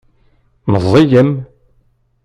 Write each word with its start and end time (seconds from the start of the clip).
Meẓẓiyem? 0.71 1.29